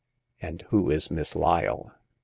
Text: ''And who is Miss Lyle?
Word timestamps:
''And 0.41 0.63
who 0.71 0.89
is 0.89 1.11
Miss 1.11 1.35
Lyle? 1.35 1.93